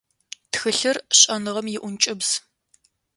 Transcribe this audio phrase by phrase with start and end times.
[0.51, 2.29] Тхылъыр- шӏэныгъэм иӏункӏыбз.